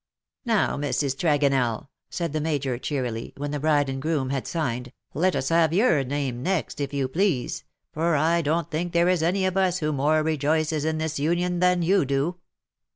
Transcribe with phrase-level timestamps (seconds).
[0.47, 1.15] *^ Now, Mrs.
[1.15, 5.49] Tregonell/^ said the Major, cheerily, when the bride and bridegroom had signed, "■ let us
[5.49, 9.55] have your name next, if you please; for I don't think there is any of
[9.57, 12.37] us who more rejoices in this union than you do."